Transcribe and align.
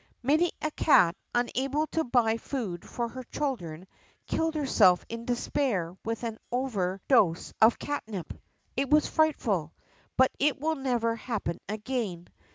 Many 0.23 0.51
a 0.63 0.71
cat, 0.71 1.15
unable 1.35 1.85
to 1.91 2.03
buy 2.03 2.37
food 2.37 2.89
for 2.89 3.07
her 3.09 3.21
children, 3.25 3.85
killed 4.25 4.55
herself 4.55 5.05
in 5.09 5.25
despair 5.25 5.95
with 6.03 6.23
an 6.23 6.39
over 6.51 6.99
dose 7.07 7.53
of 7.61 7.77
catnip. 7.77 8.33
It 8.75 8.89
was 8.89 9.05
frightful. 9.05 9.75
But 10.17 10.31
it 10.39 10.59
will 10.59 10.73
never 10.73 11.15
happen 11.15 11.59
again. 11.69 12.29